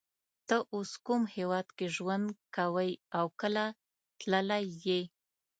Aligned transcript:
ته 0.47 0.57
اوس 0.73 0.91
کوم 1.05 1.21
هیواد 1.35 1.67
کی 1.77 1.85
ژوند 1.95 2.25
کوی 2.55 2.91
او 3.17 3.25
کله 3.41 3.65
تللی 4.19 4.63
یی 4.85 5.01